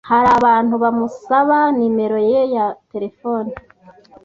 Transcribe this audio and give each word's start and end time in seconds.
hari 0.09 0.27
abantu 0.39 0.73
bamusaba 0.83 1.57
nimero 1.77 2.19
ye 2.31 2.41
ya 2.55 2.65
telefoni 2.91 3.51